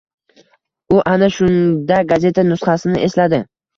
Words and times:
U 0.95 1.01
ana 1.11 1.29
shunda 1.35 1.99
gazeta 2.13 2.47
nusxasini 2.49 3.03
esladi. 3.11 3.45